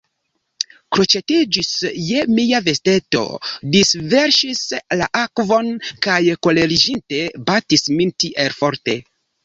[0.95, 1.69] Kroĉetiĝis
[2.05, 3.23] je mia vesteto,
[3.77, 4.65] disverŝis
[5.03, 5.73] la akvon
[6.09, 9.03] kaj koleriĝinte batis min tiel forte.